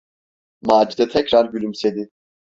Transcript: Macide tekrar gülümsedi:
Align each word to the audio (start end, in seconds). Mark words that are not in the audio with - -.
Macide 0.61 1.07
tekrar 1.07 1.45
gülümsedi: 1.45 2.09